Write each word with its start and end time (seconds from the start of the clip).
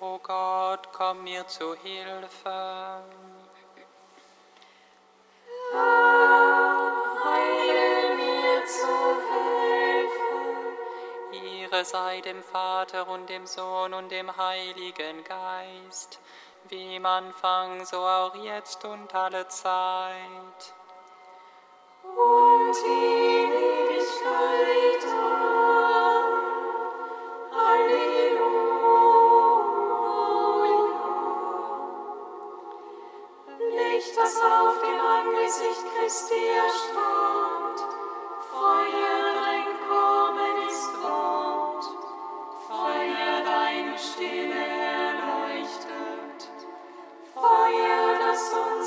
O 0.00 0.18
Gott, 0.22 0.92
komm 0.92 1.24
mir 1.24 1.44
zu 1.48 1.74
Hilfe. 1.74 3.02
Heile 7.24 8.14
mir 8.16 8.64
zu 8.64 9.20
helfen. 9.32 10.76
Ihre 11.32 11.84
sei 11.84 12.20
dem 12.20 12.44
Vater 12.44 13.08
und 13.08 13.28
dem 13.28 13.44
Sohn 13.46 13.92
und 13.92 14.10
dem 14.10 14.36
Heiligen 14.36 15.24
Geist, 15.24 16.20
wie 16.68 16.94
im 16.94 17.04
Anfang, 17.04 17.84
so 17.84 17.98
auch 17.98 18.36
jetzt 18.36 18.84
und 18.84 19.12
alle 19.12 19.48
Zeit. 19.48 20.74
Und 22.04 22.76
in 22.84 23.52
Ewigkeit. 23.52 25.04
Amen. 25.12 26.38
Halleluja. 27.52 28.27
Das 34.18 34.36
auf 34.42 34.80
dem 34.80 35.00
Angesicht 35.00 35.84
Christi 35.94 36.48
erstrahlt, 36.48 37.80
Feuer 38.50 39.20
dein 39.38 39.68
Kommen 39.86 40.68
ist 40.68 41.02
Wort, 41.02 41.84
Feuer 42.66 43.42
deine 43.44 43.96
Stille 43.96 44.66
erleuchtet, 44.98 46.50
Feuer, 47.32 48.18
das 48.18 48.52
unsere 48.52 48.77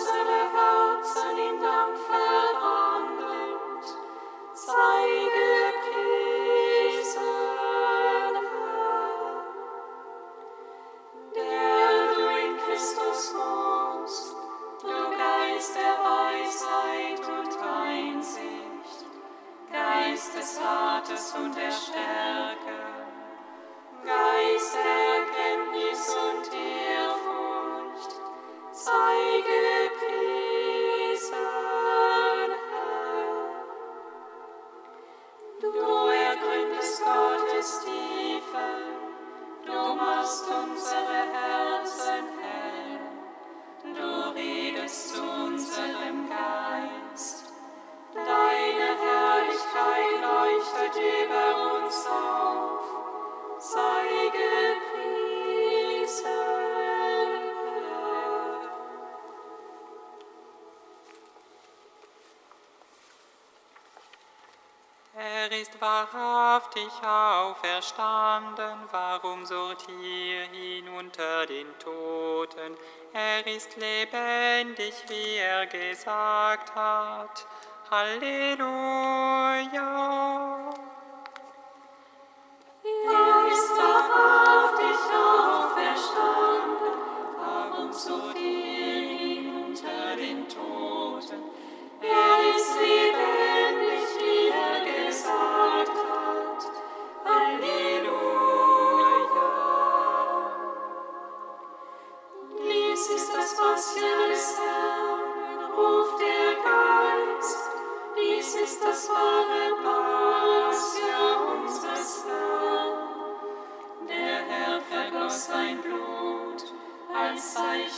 Und 21.34 21.56
der 21.56 21.72
Stärke, 21.72 22.11
wahrhaftig 66.72 66.92
auferstanden, 67.04 68.80
warum 68.92 69.46
sucht 69.46 69.88
ihr 69.90 70.52
ihn 70.54 70.88
unter 70.90 71.46
den 71.46 71.68
Toten? 71.80 72.78
Er 73.14 73.46
ist 73.46 73.76
lebendig, 73.78 74.94
wie 75.08 75.38
er 75.38 75.66
gesagt 75.66 76.74
hat. 76.76 77.46
Halleluja. 77.90 78.70
Er 82.84 83.48
ist 83.52 83.70
wahrhaftig 83.78 84.98
auferstanden, 85.28 86.94
warum 87.38 87.92
so 87.92 88.32
ihn 88.38 89.66
unter 89.66 90.16
den 90.16 90.48
Toten? 90.48 91.42
Er 92.02 92.31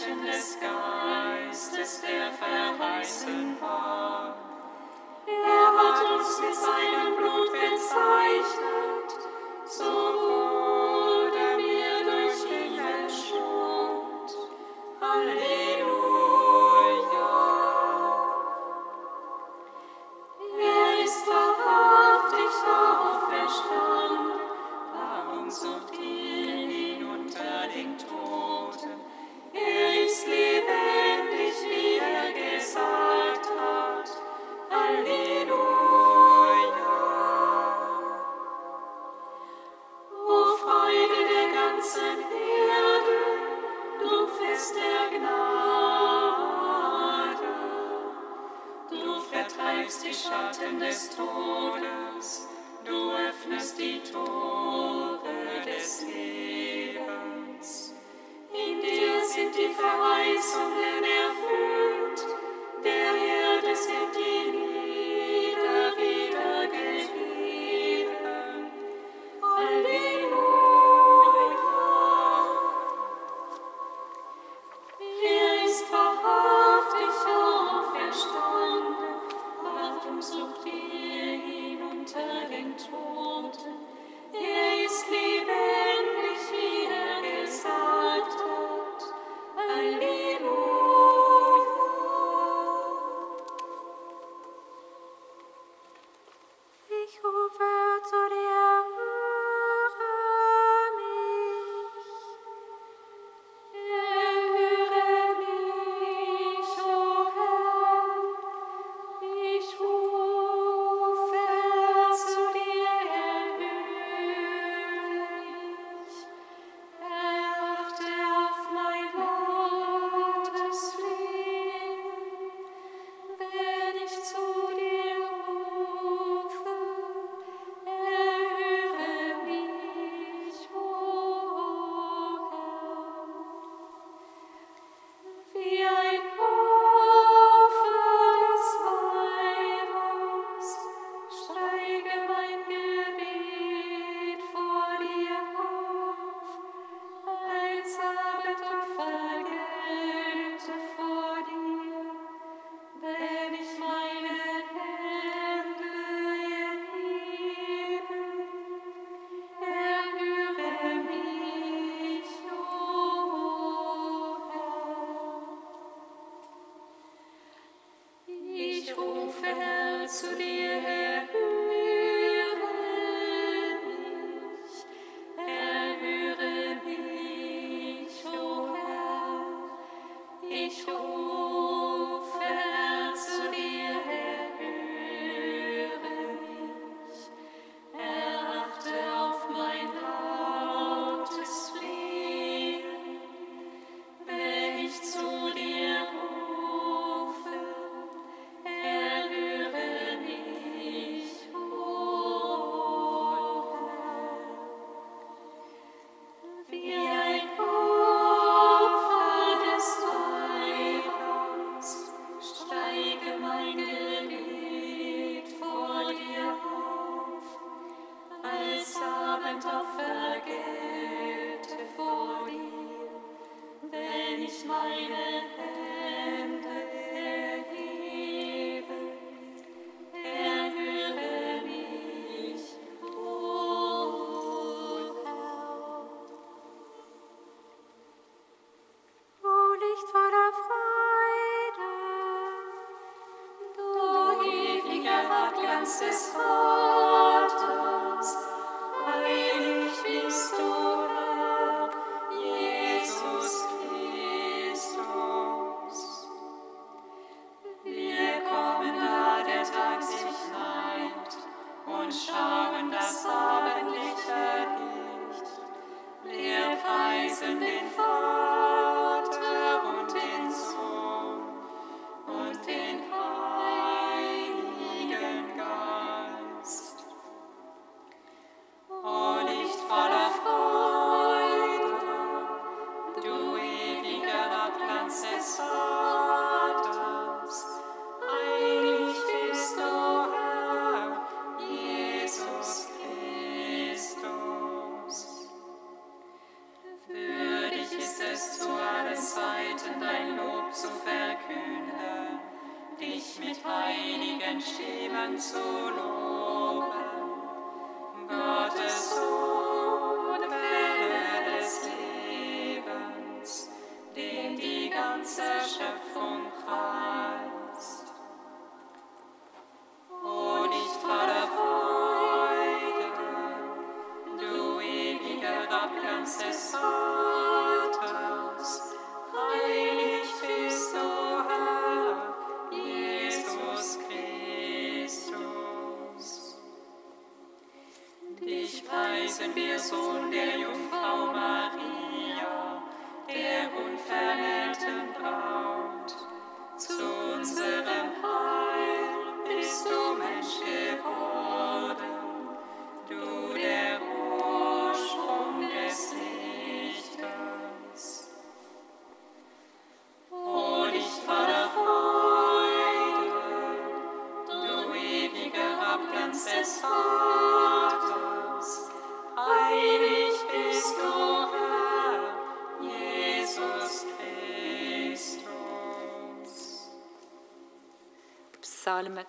Zeichen 0.03 0.25
des 0.25 0.57
Geistes, 0.59 2.01
der 2.01 2.31
verheißen 2.33 3.57
war. 3.61 4.35
Er 5.25 5.67
hat 5.77 6.03
uns 6.13 6.41
mit 6.41 6.55
seinem 6.55 7.15
Blut 7.15 7.51
bezeichnet, 7.51 9.09
so 9.65 10.42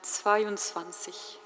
Psalm 0.03 0.57
22. 0.57 1.44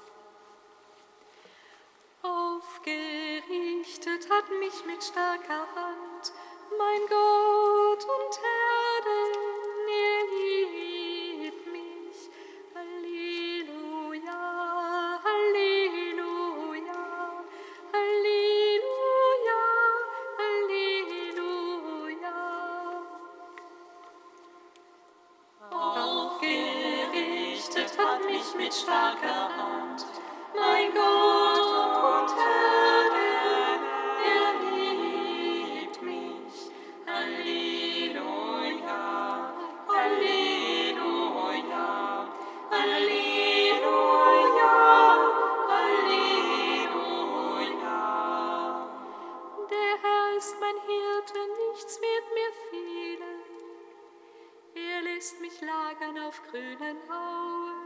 grünen 56.51 56.97
Auen 57.11 57.79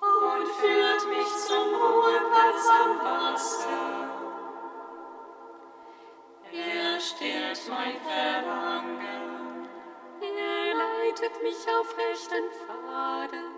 und 0.00 0.48
führt 0.48 1.08
mich 1.08 1.28
zum 1.46 1.74
Ruheplatz 1.74 2.68
am 2.68 2.98
Wasser. 2.98 4.10
Er 6.52 7.00
stillt 7.00 7.60
mein 7.68 8.00
Verlangen, 8.00 9.68
er 10.20 10.74
leitet 10.74 11.42
mich 11.42 11.66
auf 11.78 11.96
rechten 11.96 12.50
Pfaden, 12.50 13.54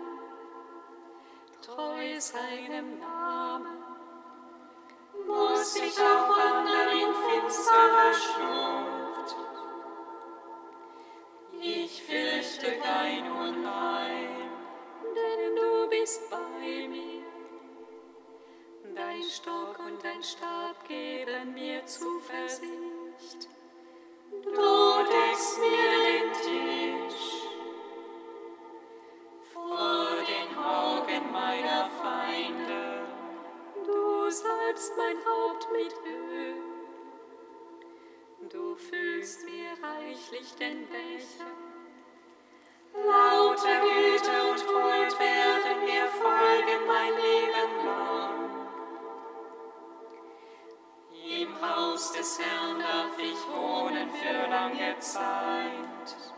treu 1.61 2.19
seinem 2.19 2.99
Namen, 2.99 3.83
muss 5.25 5.75
ich 5.75 5.97
auch 5.99 6.29
wandern 6.37 6.89
in 6.91 7.13
finsterer 7.13 8.13
Schnur. 8.13 8.88
Stock 19.29 19.77
und 19.85 20.03
dein 20.03 20.23
Stab 20.23 20.87
geben 20.87 21.53
mir 21.53 21.85
Zuversicht. 21.85 23.47
Du 24.43 25.03
deckst 25.03 25.59
mir 25.59 25.91
den 26.09 26.33
Tisch 26.33 27.43
vor 29.53 30.09
den 30.27 30.57
Augen 30.57 31.31
meiner 31.31 31.91
Feinde. 32.01 33.05
Du 33.85 34.31
salbst 34.31 34.93
mein 34.97 35.17
Haupt 35.17 35.67
mit 35.73 35.93
Öl. 36.07 36.55
Du 38.49 38.75
füllst 38.75 39.45
mir 39.45 39.77
reichlich 39.87 40.55
den 40.55 40.87
Becher. 40.87 41.51
Lauter 42.95 43.79
Güte 43.81 44.51
und 44.51 44.65
Gold 44.65 45.19
werden 45.19 45.38
Des 52.17 52.39
Herrn 52.39 52.79
darf 52.79 53.17
ich 53.19 53.37
wohnen 53.47 54.09
für 54.09 54.49
lange 54.49 54.97
Zeit. 54.99 56.28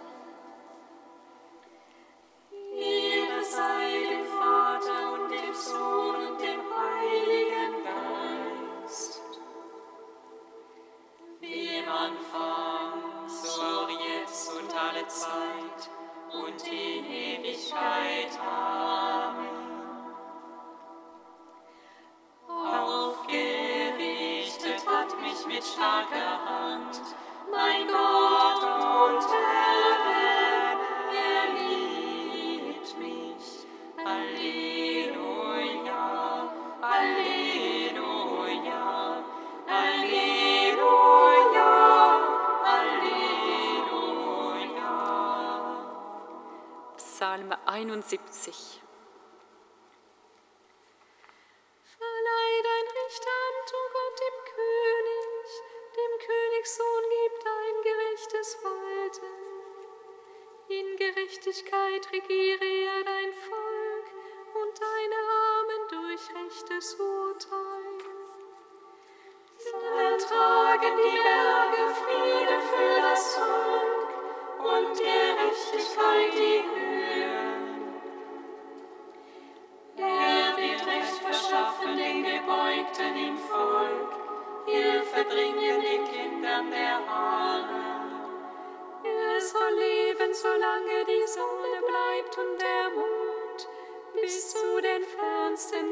Psalm 47.32 47.54
71. 47.64 48.81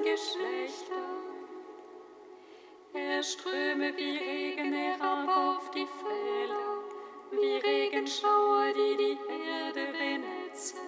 fernsten 0.09 0.39
Geschlechtern. 0.39 1.19
Er 2.93 3.23
ströme 3.23 3.95
wie 3.95 4.17
Regen 4.17 4.73
herab 4.73 5.27
auf 5.29 5.71
die 5.71 5.87
Felder, 5.87 6.83
wie 7.31 7.57
Regenschauer, 7.57 8.73
die 8.73 8.97
die 8.97 9.17
Erde 9.29 9.91
benetzen. 9.91 10.79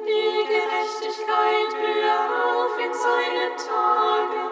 Die 0.00 0.46
Gerechtigkeit 0.46 1.70
blühe 1.70 2.14
auf 2.44 2.78
in 2.78 2.92
seinen 2.92 3.56
Tagen 3.56 4.50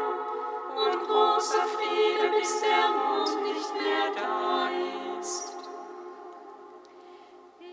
und 0.77 1.07
großer 1.07 1.67
Friede, 1.67 2.39
bis 2.39 2.61
der 2.61 2.89
Mond 2.91 3.43
nicht 3.43 3.75
mehr 3.75 4.11
da 4.17 4.69
ist. 5.21 5.57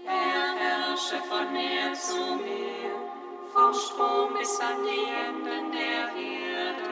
Er 0.06 0.56
herrsche 0.56 1.18
von 1.30 1.54
Meer 1.54 1.94
zu 1.94 2.18
Meer, 2.36 3.09
vom 3.54 3.74
Strom 3.74 4.34
bis 4.38 4.60
an 4.60 4.84
die 4.84 5.06
Enden 5.26 5.72
der 5.72 6.06
Erde. 6.16 6.90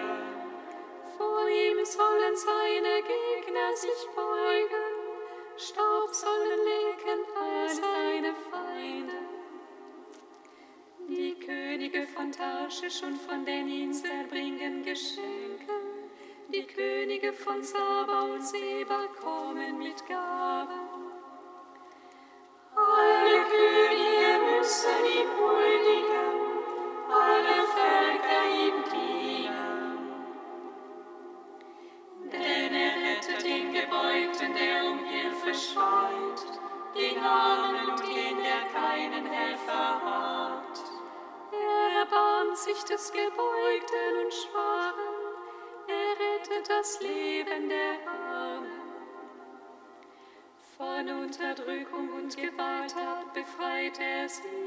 Vor 1.18 1.48
ihm 1.48 1.86
sollen 1.86 2.36
seine 2.36 3.02
Gegner 3.02 3.76
sich 3.76 4.08
beugen, 4.16 4.88
Staub 5.58 6.10
sollen 6.12 6.60
legen 6.72 7.26
all 7.36 7.70
seine 7.70 8.34
Feinde. 8.50 9.18
Die 11.10 11.36
Könige 11.40 12.06
von 12.06 12.32
Tarschisch 12.32 13.02
und 13.04 13.18
von 13.18 13.46
den 13.46 13.68
Inseln 13.70 14.28
bringen 14.28 14.84
Geschenke. 14.84 15.74
Die 16.50 16.66
Könige 16.66 17.34
von 17.34 17.64
Saba 17.64 18.22
und 18.34 18.42
Seba 18.42 19.08
kommen 19.22 19.78
mit 19.80 20.06
Gaben. 20.08 20.88
Alle 22.76 23.44
Könige 23.52 24.58
müssen 24.58 25.06
ihm 25.18 25.30
huldigen, 25.40 26.47
alle 27.12 27.64
Völker 27.76 28.44
ihm 28.64 28.84
dienen. 28.92 29.98
Denn 32.32 32.74
er 32.74 32.96
rettet 32.96 33.44
den 33.44 33.74
Gebeugten, 33.74 34.54
der 34.54 34.86
um 34.90 35.04
Hilfe 35.06 35.54
schreit, 35.54 36.42
den 36.96 37.24
Armen 37.24 37.90
und 37.90 38.00
den, 38.00 38.38
der 38.44 38.64
keinen 38.74 39.26
Helfer 39.26 40.02
hat. 40.04 40.84
Er 41.52 42.00
erbarmt 42.00 42.58
sich 42.58 42.84
des 42.84 43.12
Gebeugten 43.12 44.26
und 44.26 44.34
Schwachen. 44.34 45.18
Er 45.88 46.12
rettet 46.20 46.70
das 46.70 47.00
Leben 47.02 47.70
der 47.70 48.08
Armen. 48.08 48.88
Von 50.78 51.10
Unterdrückung 51.24 52.12
und 52.14 52.38
Gewalttat 52.38 53.34
befreit 53.34 54.00
er 54.00 54.30
sie. 54.30 54.67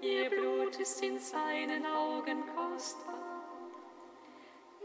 Ihr 0.00 0.30
Blut 0.30 0.78
ist 0.78 1.02
in 1.02 1.18
seinen 1.18 1.84
Augen 1.84 2.44
kostbar. 2.54 3.14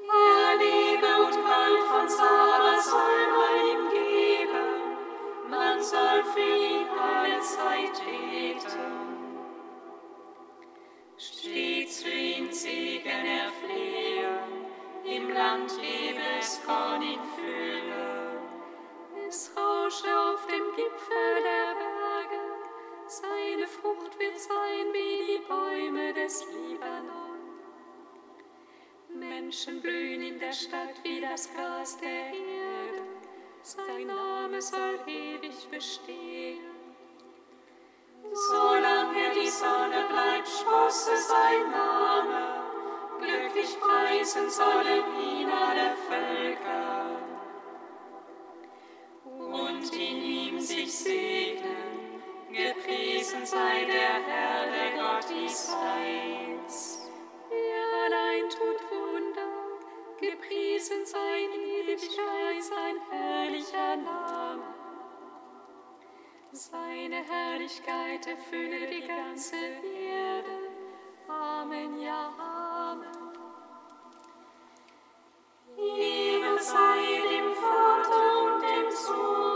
Er 0.10 0.58
Liebe 0.58 1.06
und 1.06 1.34
Gold 1.34 1.84
von 1.88 2.10
Sarah 2.10 2.82
soll 2.82 3.28
man 3.38 3.56
ihm 3.70 3.90
geben, 3.92 5.50
man 5.52 5.84
soll 5.84 6.24
für 6.34 6.40
ihn 6.40 6.88
alle 7.00 7.40
Zeit 7.42 8.04
beten. 8.04 9.04
Stets 11.16 12.02
für 12.02 12.10
ihn 12.10 12.52
Segen 12.52 13.26
erflehen, 13.26 14.66
im 15.06 15.30
Land 15.30 15.74
lebe 15.78 16.22
es 16.40 16.60
Korn 16.66 17.04
in 17.04 17.20
Fülle. 17.36 18.42
Es 19.28 19.52
rausche 19.56 20.08
auf 20.08 20.48
dem 20.48 20.76
Gipfel 20.76 21.44
der 21.44 21.63
Frucht 23.82 24.20
wird 24.20 24.40
sein 24.40 24.88
wie 24.94 25.16
die 25.28 25.42
Bäume 25.48 26.14
des 26.14 26.46
Libanon. 26.54 27.40
Menschen 29.10 29.82
blühen 29.82 30.22
in 30.22 30.40
der 30.40 30.52
Stadt 30.52 30.96
wie 31.04 31.22
das 31.22 31.52
Gras 31.54 31.98
der 31.98 32.28
Erde. 32.28 33.02
Sein 33.62 34.08
Name 34.08 34.62
soll 34.62 35.00
ewig 35.08 35.70
bestehen. 35.72 36.60
Solange 38.32 39.32
die 39.36 39.50
Sonne 39.50 40.06
bleibt, 40.10 40.48
sprosse 40.48 41.18
sein 41.18 41.72
Name. 41.72 42.64
Glücklich 43.20 43.80
preisen 43.80 44.50
sollen 44.50 45.06
ihn 45.20 45.50
alle 45.50 45.96
Völker. 46.10 47.06
Und 49.26 49.94
in 49.94 50.18
ihm 50.22 50.60
sich 50.60 50.94
segnen, 50.94 51.93
gepriesen 52.54 53.46
sei 53.46 53.86
der 53.86 54.14
Herr, 54.28 54.66
der 54.72 54.92
Gott 55.02 55.30
Israels. 55.32 57.10
Er 57.50 57.86
allein 58.06 58.48
tut 58.50 58.80
Wunder, 58.92 59.50
gepriesen 60.20 61.04
sei 61.06 61.46
in 61.46 61.88
Ewigkeit 61.88 62.64
sein 62.64 62.96
herrlicher 63.10 63.96
Name. 63.96 64.64
Seine 66.52 67.24
Herrlichkeit 67.24 68.28
erfülle 68.28 68.88
die 68.88 69.08
ganze 69.08 69.56
Erde. 69.56 70.58
Amen, 71.28 72.00
ja, 72.00 72.32
Amen. 72.38 73.08
Ehre 75.76 76.60
sei 76.60 77.22
dem 77.28 77.54
Vater 77.56 78.44
und 78.46 78.62
dem 78.62 78.92
Sohn 78.92 79.53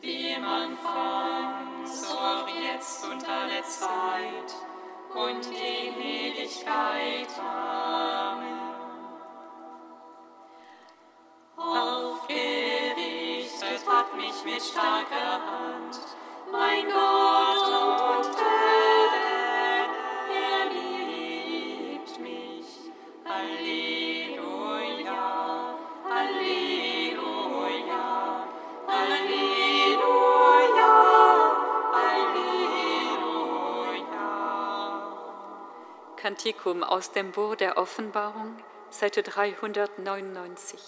Wie 0.00 0.30
im 0.30 0.44
Anfang, 0.44 1.84
so 1.84 2.16
auch 2.16 2.48
jetzt 2.48 3.04
und 3.04 3.28
alle 3.28 3.62
Zeit 3.64 4.54
und 5.14 5.46
in 5.46 6.00
Ewigkeit. 6.00 7.28
Amen. 7.38 8.58
Aufgerichtet 11.56 12.38
hat 13.88 14.16
mich 14.16 14.44
mit 14.44 14.62
starker 14.62 15.40
Hand 15.44 15.98
mein 16.52 16.86
Gott 16.86 17.47
Kantikum 36.28 36.84
aus 36.84 37.10
dem 37.12 37.32
Buch 37.32 37.56
der 37.56 37.78
Offenbarung, 37.78 38.58
Seite 38.90 39.22
399. 39.22 40.78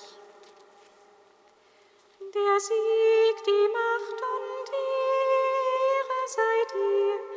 Der 2.21 2.61
Sieg, 2.61 3.45
die 3.47 3.69
Macht 3.73 4.21
und 4.21 4.69
die 4.69 4.91
Ehre 5.97 6.21
sei 6.27 6.57
dir. 6.75 7.30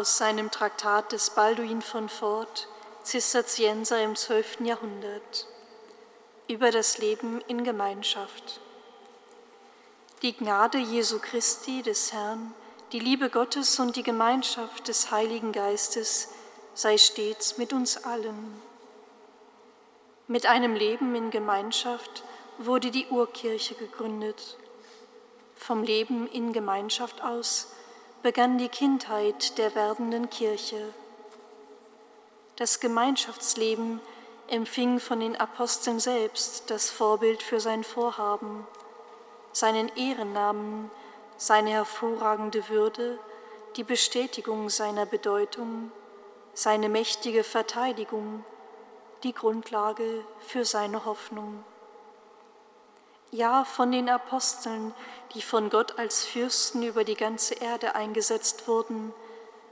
Aus 0.00 0.16
seinem 0.16 0.50
Traktat 0.50 1.12
des 1.12 1.28
Balduin 1.28 1.82
von 1.82 2.08
Fort, 2.08 2.68
Zisterzienser 3.02 4.02
im 4.02 4.16
12. 4.16 4.60
Jahrhundert, 4.60 5.46
über 6.48 6.70
das 6.70 6.96
Leben 6.96 7.42
in 7.48 7.64
Gemeinschaft. 7.64 8.62
Die 10.22 10.34
Gnade 10.34 10.78
Jesu 10.78 11.18
Christi, 11.18 11.82
des 11.82 12.14
Herrn, 12.14 12.54
die 12.92 12.98
Liebe 12.98 13.28
Gottes 13.28 13.78
und 13.78 13.94
die 13.94 14.02
Gemeinschaft 14.02 14.88
des 14.88 15.10
Heiligen 15.10 15.52
Geistes 15.52 16.30
sei 16.72 16.96
stets 16.96 17.58
mit 17.58 17.74
uns 17.74 18.02
allen. 18.02 18.62
Mit 20.28 20.46
einem 20.46 20.76
Leben 20.76 21.14
in 21.14 21.30
Gemeinschaft 21.30 22.24
wurde 22.56 22.90
die 22.90 23.08
Urkirche 23.08 23.74
gegründet. 23.74 24.56
Vom 25.56 25.82
Leben 25.82 26.26
in 26.26 26.54
Gemeinschaft 26.54 27.22
aus 27.22 27.68
begann 28.22 28.58
die 28.58 28.68
Kindheit 28.68 29.56
der 29.56 29.74
werdenden 29.74 30.28
Kirche. 30.28 30.92
Das 32.56 32.80
Gemeinschaftsleben 32.80 34.00
empfing 34.48 35.00
von 35.00 35.20
den 35.20 35.36
Aposteln 35.36 36.00
selbst 36.00 36.70
das 36.70 36.90
Vorbild 36.90 37.42
für 37.42 37.60
sein 37.60 37.84
Vorhaben, 37.84 38.66
seinen 39.52 39.88
Ehrennamen, 39.96 40.90
seine 41.38 41.70
hervorragende 41.70 42.68
Würde, 42.68 43.18
die 43.76 43.84
Bestätigung 43.84 44.68
seiner 44.68 45.06
Bedeutung, 45.06 45.90
seine 46.52 46.88
mächtige 46.88 47.44
Verteidigung, 47.44 48.44
die 49.22 49.32
Grundlage 49.32 50.24
für 50.40 50.64
seine 50.64 51.04
Hoffnung. 51.04 51.64
Ja, 53.32 53.64
von 53.64 53.92
den 53.92 54.08
Aposteln, 54.08 54.92
die 55.34 55.42
von 55.42 55.70
Gott 55.70 55.98
als 55.98 56.24
Fürsten 56.24 56.82
über 56.82 57.04
die 57.04 57.14
ganze 57.14 57.54
Erde 57.54 57.94
eingesetzt 57.94 58.66
wurden, 58.66 59.12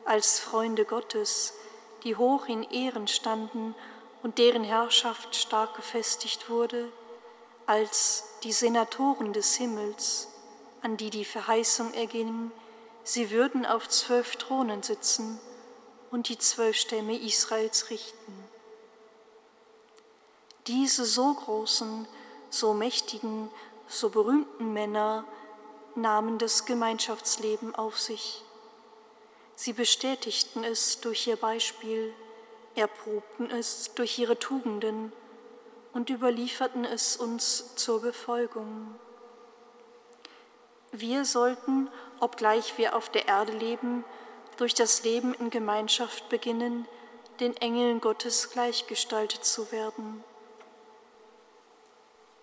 als 0.05 0.38
Freunde 0.38 0.85
Gottes, 0.85 1.55
die 2.05 2.14
hoch 2.14 2.47
in 2.47 2.62
Ehren 2.62 3.09
standen 3.09 3.75
und 4.23 4.38
deren 4.38 4.62
Herrschaft 4.62 5.35
stark 5.35 5.75
gefestigt 5.75 6.49
wurde, 6.49 6.92
als 7.66 8.25
die 8.44 8.53
Senatoren 8.53 9.33
des 9.33 9.57
Himmels, 9.57 10.29
an 10.81 10.97
die 10.97 11.11
die 11.11 11.25
Verheißung 11.25 11.92
erging, 11.94 12.53
sie 13.03 13.33
würden 13.33 13.66
auf 13.66 13.88
zwölf 13.88 14.37
Thronen 14.37 14.85
sitzen 14.85 15.40
und 16.12 16.29
die 16.29 16.38
zwölf 16.38 16.77
Stämme 16.77 17.18
Israels 17.18 17.90
richten. 17.90 18.49
Diese 20.68 21.05
so 21.05 21.35
großen, 21.35 22.07
so 22.51 22.75
mächtigen, 22.75 23.51
so 23.87 24.11
berühmten 24.11 24.73
Männer 24.73 25.25
nahmen 25.95 26.39
das 26.39 26.65
Gemeinschaftsleben 26.65 27.75
auf 27.75 27.99
sich. 27.99 28.45
Sie 29.57 29.73
bestätigten 29.73 30.63
es 30.63 31.01
durch 31.01 31.27
ihr 31.27 31.37
Beispiel, 31.37 32.15
erprobten 32.77 33.51
es 33.51 33.93
durch 33.95 34.19
ihre 34.19 34.39
Tugenden 34.39 35.13
und 35.93 36.11
überlieferten 36.11 36.85
es 36.85 37.17
uns 37.17 37.75
zur 37.75 38.01
Befolgung. 38.01 38.95
Wir 40.93 41.25
sollten, 41.25 41.91
obgleich 42.21 42.79
wir 42.79 42.95
auf 42.95 43.11
der 43.11 43.27
Erde 43.27 43.53
leben, 43.53 44.05
durch 44.57 44.75
das 44.75 45.03
Leben 45.03 45.35
in 45.35 45.51
Gemeinschaft 45.51 46.29
beginnen, 46.29 46.87
den 47.41 47.57
Engeln 47.57 48.01
Gottes 48.01 48.51
gleichgestaltet 48.51 49.45
zu 49.45 49.71
werden. 49.73 50.25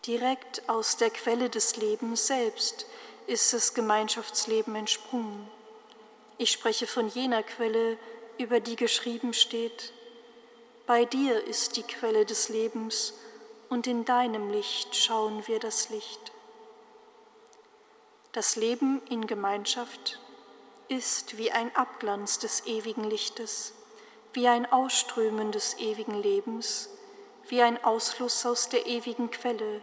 Direkt 0.08 0.70
aus 0.70 0.98
der 0.98 1.10
Quelle 1.10 1.50
des 1.50 1.78
Lebens 1.78 2.28
selbst 2.28 2.86
ist 3.26 3.54
das 3.54 3.74
Gemeinschaftsleben 3.74 4.76
entsprungen. 4.76 5.50
Ich 6.38 6.52
spreche 6.52 6.86
von 6.86 7.08
jener 7.08 7.42
Quelle, 7.42 7.98
über 8.38 8.60
die 8.60 8.76
geschrieben 8.76 9.34
steht, 9.34 9.94
bei 10.86 11.06
dir 11.06 11.44
ist 11.44 11.78
die 11.78 11.84
Quelle 11.84 12.26
des 12.26 12.50
Lebens, 12.50 13.16
und 13.70 13.88
in 13.88 14.06
deinem 14.06 14.52
Licht 14.52 14.96
schauen 14.96 15.48
wir 15.48 15.60
das 15.60 15.90
Licht. 15.90 16.32
Das 18.32 18.56
Leben 18.56 19.02
in 19.10 19.26
Gemeinschaft 19.26 20.20
ist 20.88 21.40
wie 21.40 21.52
ein 21.52 21.76
Abglanz 21.76 22.38
des 22.38 22.68
ewigen 22.68 23.06
Lichtes, 23.06 23.74
wie 24.34 24.48
ein 24.48 24.72
Ausströmen 24.72 25.52
des 25.52 25.80
ewigen 25.80 26.22
Lebens, 26.22 26.90
wie 27.48 27.64
ein 27.64 27.84
Ausfluss 27.84 28.46
aus 28.46 28.70
der 28.70 28.86
ewigen 28.86 29.32
Quelle, 29.32 29.82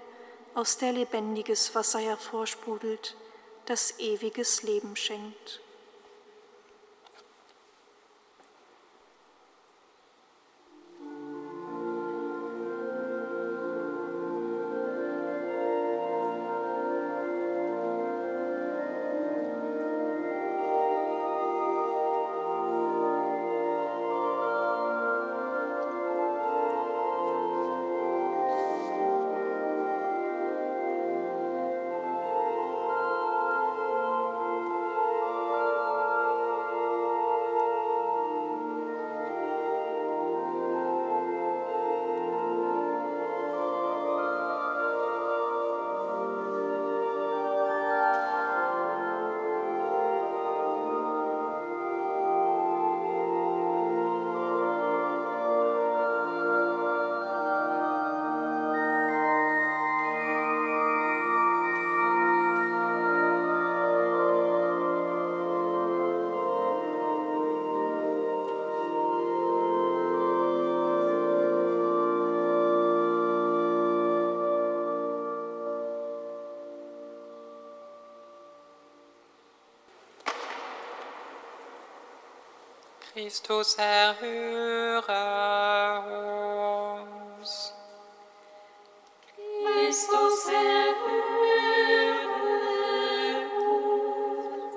aus 0.55 0.77
der 0.77 0.93
lebendiges 0.93 1.75
Wasser 1.75 2.01
hervorsprudelt, 2.01 3.17
das 3.67 3.99
ewiges 3.99 4.63
Leben 4.63 4.97
schenkt. 4.97 5.62
Christus 83.13 83.75
erhöre 83.75 85.03
uns. 87.43 87.75
Christus 89.67 90.47
erhöre 90.47 90.97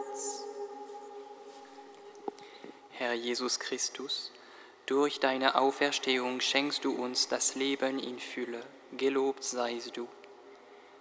uns. 0.02 0.44
Herr 2.92 3.14
Jesus 3.14 3.58
Christus, 3.58 4.34
durch 4.86 5.22
deine 5.22 5.56
Auferstehung 5.56 6.42
schenkst 6.42 6.84
du 6.84 6.92
uns 6.92 7.30
das 7.30 7.56
Leben 7.56 8.00
in 8.00 8.20
Fülle. 8.20 8.66
Gelobt 8.98 9.46
seist 9.46 9.96
du. 9.96 10.10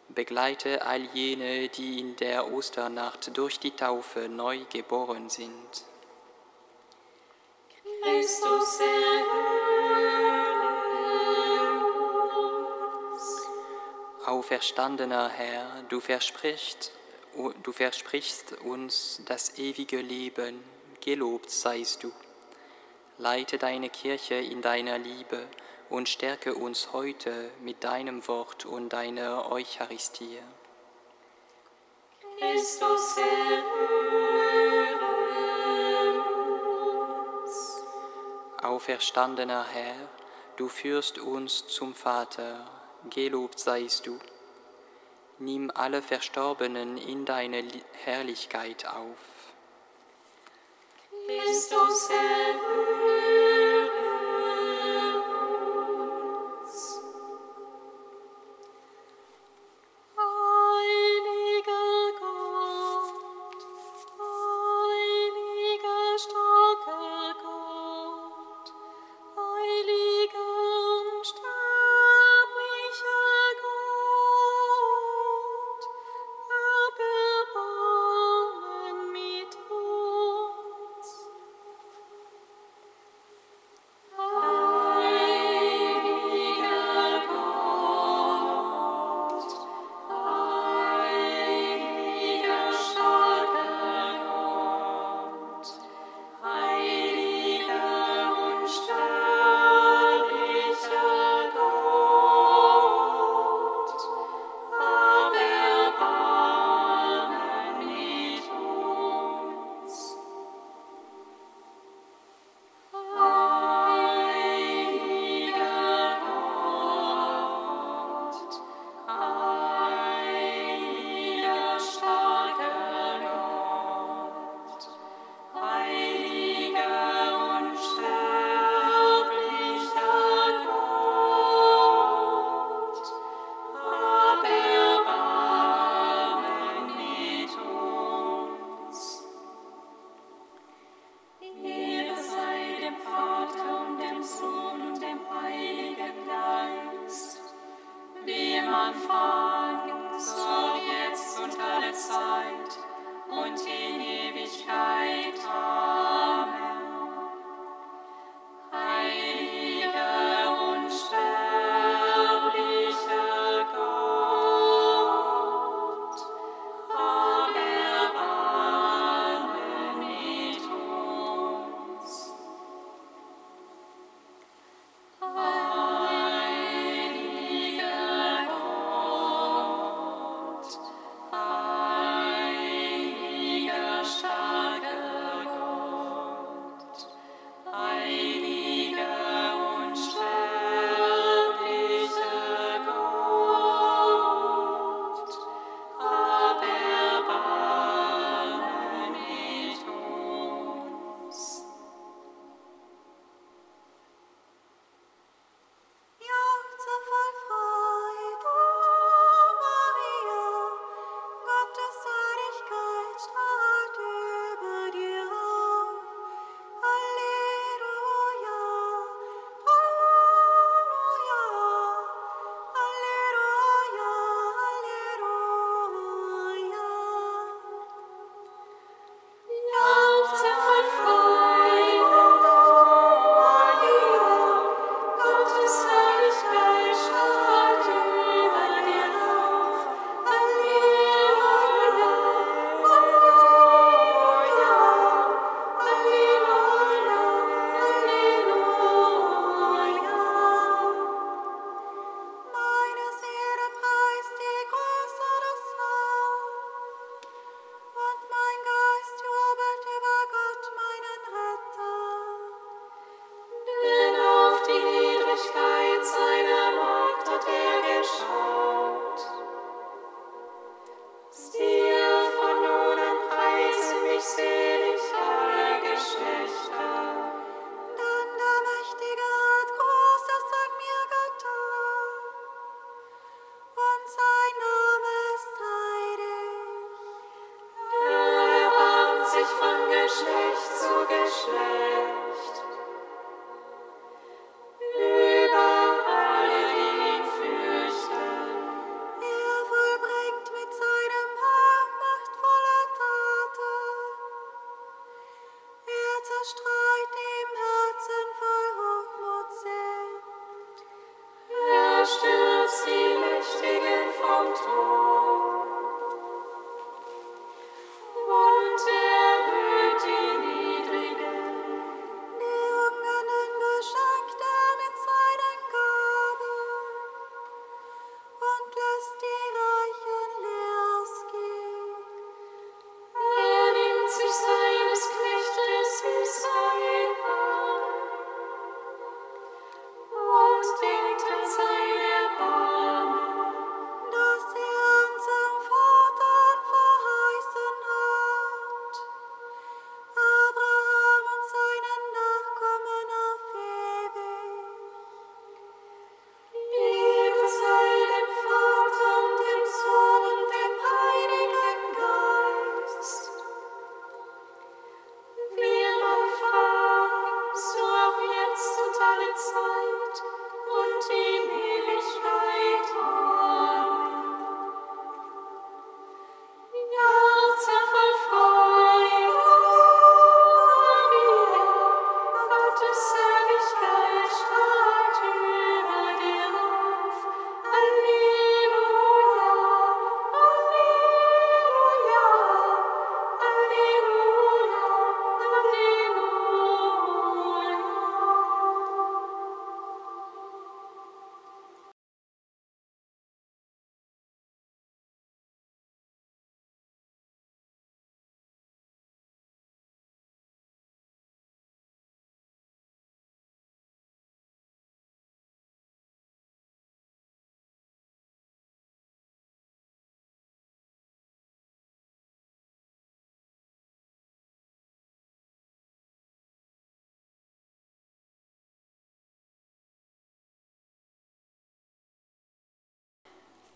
Begleite 0.09 0.87
all 0.87 1.03
jene, 1.15 1.69
die 1.69 1.99
in 1.99 2.15
der 2.15 2.53
Osternacht 2.53 3.37
durch 3.37 3.59
die 3.59 3.73
Taufe 3.73 4.29
neu 4.29 4.61
geboren 4.71 5.29
sind. 5.29 5.85
Christus 8.05 8.81
Auferstandener 14.27 15.31
Herr, 15.31 15.85
du 15.89 16.01
versprichst, 16.01 16.93
du 17.63 17.73
versprichst 17.73 18.61
uns 18.61 19.23
das 19.25 19.59
ewige 19.59 20.03
Leben, 20.03 20.63
gelobt 21.01 21.51
seist 21.51 22.03
du. 22.03 22.13
Leite 23.17 23.57
deine 23.57 23.89
Kirche 23.89 24.35
in 24.35 24.61
deiner 24.61 24.99
Liebe 24.99 25.47
und 25.89 26.07
stärke 26.07 26.55
uns 26.55 26.93
heute 26.93 27.51
mit 27.63 27.85
deinem 27.85 28.29
Wort 28.29 28.67
und 28.67 28.91
deiner 28.91 29.51
Eucharistie. 29.51 30.41
Christus 32.39 33.17
erhöre 33.17 34.44
Auferstandener 38.65 39.67
Herr, 39.75 40.09
du 40.57 40.69
führst 40.69 41.19
uns 41.19 41.67
zum 41.67 41.95
Vater, 41.95 42.67
gelobt 43.11 43.59
seist 43.59 44.07
du. 44.07 44.19
Nimm 45.39 45.71
alle 45.75 46.01
Verstorbenen 46.01 46.97
in 46.97 47.27
deine 47.27 47.63
Herrlichkeit 48.05 48.87
auf. 48.87 49.19
Christus 51.27 52.09
erhöre 52.09 53.24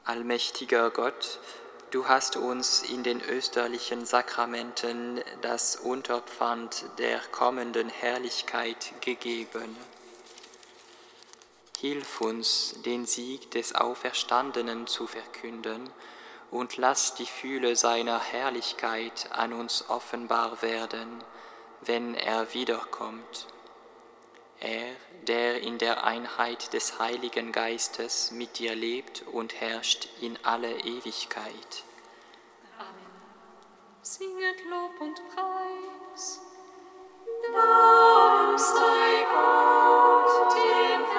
Allmächtiger 0.04 0.90
Gott, 0.90 1.38
du 1.90 2.08
hast 2.08 2.36
uns 2.36 2.82
in 2.82 3.02
den 3.02 3.20
österlichen 3.20 4.06
Sakramenten 4.06 5.22
das 5.42 5.76
Unterpfand 5.76 6.84
der 6.98 7.20
kommenden 7.30 7.88
Herrlichkeit 7.88 8.92
gegeben. 9.00 9.76
Hilf 11.78 12.20
uns, 12.20 12.74
den 12.84 13.06
Sieg 13.06 13.50
des 13.52 13.74
Auferstandenen 13.74 14.86
zu 14.86 15.06
verkünden 15.06 15.90
und 16.50 16.76
lass 16.76 17.14
die 17.14 17.26
Fühle 17.26 17.76
seiner 17.76 18.18
Herrlichkeit 18.18 19.28
an 19.32 19.52
uns 19.52 19.88
offenbar 19.88 20.62
werden, 20.62 21.22
wenn 21.82 22.14
er 22.14 22.52
wiederkommt. 22.54 23.46
Er, 24.60 24.96
der 25.28 25.60
in 25.62 25.78
der 25.78 26.04
Einheit 26.04 26.72
des 26.72 26.98
Heiligen 26.98 27.52
Geistes 27.52 28.32
mit 28.32 28.58
dir 28.58 28.74
lebt 28.74 29.22
und 29.22 29.60
herrscht 29.60 30.08
in 30.20 30.36
alle 30.42 30.72
Ewigkeit. 30.80 31.84
Amen. 32.76 32.90
Singet 34.02 34.64
Lob 34.68 35.00
und 35.00 35.20
Preis. 35.28 36.40
Dank 37.52 38.58
sei 38.58 39.26
Gott, 39.32 40.54
dem 40.54 41.04
Herrn. 41.06 41.17